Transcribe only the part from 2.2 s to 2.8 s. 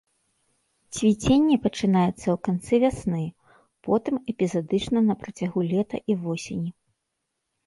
ў канцы